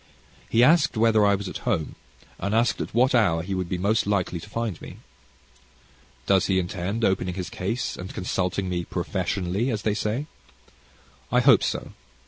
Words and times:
He 0.49 0.63
asked 0.63 0.97
whether 0.97 1.23
I 1.27 1.35
was 1.35 1.47
at 1.47 1.59
home, 1.59 1.93
and 2.39 2.55
asked 2.55 2.81
at 2.81 2.91
what 2.95 3.13
hour 3.13 3.43
he 3.43 3.53
would 3.53 3.69
be 3.69 3.77
most 3.77 4.07
likely 4.07 4.39
to 4.39 4.49
find 4.49 4.81
me. 4.81 4.97
Does 6.25 6.47
he 6.47 6.57
intend 6.57 7.05
opening 7.05 7.35
his 7.35 7.51
case, 7.51 7.97
and 7.97 8.11
consulting 8.11 8.67
me 8.67 8.83
"professionally," 8.83 9.69
as 9.69 9.83
they 9.83 9.93
say? 9.93 10.25
I 11.31 11.39
hope 11.39 11.61
so. 11.61 11.91